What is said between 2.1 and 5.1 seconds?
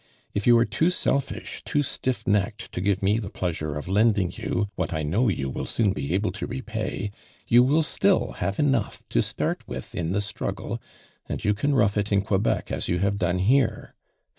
necked to give me the pleasure of lending you what I